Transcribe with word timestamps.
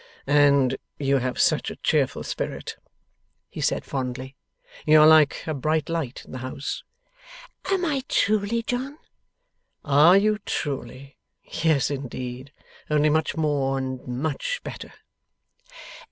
'And 0.25 0.77
you 0.97 1.19
have 1.19 1.39
such 1.39 1.69
a 1.69 1.75
cheerful 1.75 2.23
spirit!' 2.23 2.75
he 3.51 3.61
said, 3.61 3.85
fondly. 3.85 4.35
'You 4.83 5.01
are 5.01 5.05
like 5.05 5.43
a 5.45 5.53
bright 5.53 5.89
light 5.89 6.23
in 6.25 6.31
the 6.31 6.39
house.' 6.39 6.81
'Am 7.69 7.85
I 7.85 8.01
truly, 8.09 8.63
John?' 8.63 8.97
'Are 9.85 10.17
you 10.17 10.39
truly? 10.39 11.17
Yes, 11.43 11.91
indeed. 11.91 12.51
Only 12.89 13.11
much 13.11 13.37
more, 13.37 13.77
and 13.77 14.01
much 14.07 14.61
better. 14.63 14.91